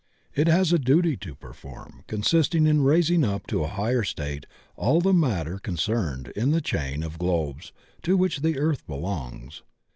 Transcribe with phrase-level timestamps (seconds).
[0.33, 4.99] It has a duty to perform, consisting in raising up to a higher state all
[4.99, 9.61] the matter concerned in the chain of globes to which the earth belongs.